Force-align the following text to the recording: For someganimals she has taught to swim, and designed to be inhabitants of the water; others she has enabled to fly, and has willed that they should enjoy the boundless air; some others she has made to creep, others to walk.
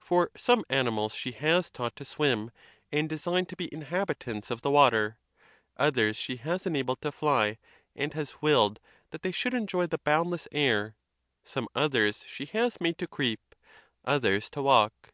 For 0.00 0.30
someganimals 0.36 1.14
she 1.14 1.30
has 1.30 1.70
taught 1.70 1.94
to 1.94 2.04
swim, 2.04 2.50
and 2.90 3.08
designed 3.08 3.48
to 3.50 3.56
be 3.56 3.72
inhabitants 3.72 4.50
of 4.50 4.60
the 4.60 4.70
water; 4.72 5.16
others 5.76 6.16
she 6.16 6.38
has 6.38 6.66
enabled 6.66 7.00
to 7.02 7.12
fly, 7.12 7.58
and 7.94 8.12
has 8.12 8.42
willed 8.42 8.80
that 9.10 9.22
they 9.22 9.30
should 9.30 9.54
enjoy 9.54 9.86
the 9.86 9.98
boundless 9.98 10.48
air; 10.50 10.96
some 11.44 11.68
others 11.72 12.24
she 12.26 12.46
has 12.46 12.80
made 12.80 12.98
to 12.98 13.06
creep, 13.06 13.54
others 14.04 14.50
to 14.50 14.60
walk. 14.62 15.12